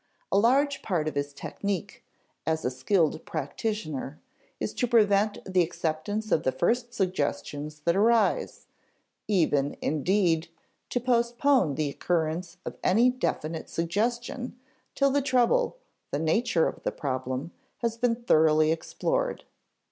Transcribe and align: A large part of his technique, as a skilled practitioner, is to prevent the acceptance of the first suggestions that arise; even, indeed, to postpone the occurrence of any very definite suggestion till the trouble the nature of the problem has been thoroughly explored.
A 0.31 0.39
large 0.39 0.81
part 0.81 1.07
of 1.07 1.13
his 1.13 1.31
technique, 1.31 2.03
as 2.47 2.65
a 2.65 2.71
skilled 2.71 3.23
practitioner, 3.23 4.19
is 4.59 4.73
to 4.73 4.87
prevent 4.87 5.37
the 5.45 5.61
acceptance 5.61 6.31
of 6.31 6.41
the 6.41 6.51
first 6.51 6.91
suggestions 6.91 7.81
that 7.81 7.95
arise; 7.95 8.65
even, 9.27 9.77
indeed, 9.79 10.47
to 10.89 10.99
postpone 10.99 11.75
the 11.75 11.91
occurrence 11.91 12.57
of 12.65 12.79
any 12.83 13.09
very 13.11 13.19
definite 13.19 13.69
suggestion 13.69 14.57
till 14.95 15.11
the 15.11 15.21
trouble 15.21 15.77
the 16.09 16.17
nature 16.17 16.67
of 16.67 16.81
the 16.81 16.91
problem 16.91 17.51
has 17.83 17.95
been 17.95 18.15
thoroughly 18.15 18.71
explored. 18.71 19.43